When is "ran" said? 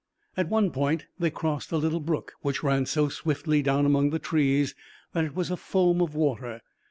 2.63-2.87